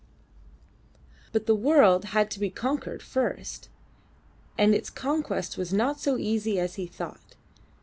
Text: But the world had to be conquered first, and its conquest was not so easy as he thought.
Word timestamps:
But 1.31 1.45
the 1.45 1.53
world 1.53 2.05
had 2.05 2.31
to 2.31 2.39
be 2.39 2.49
conquered 2.49 3.03
first, 3.03 3.69
and 4.57 4.73
its 4.73 4.89
conquest 4.89 5.59
was 5.59 5.71
not 5.71 5.99
so 5.99 6.17
easy 6.17 6.59
as 6.59 6.73
he 6.73 6.87
thought. 6.87 7.35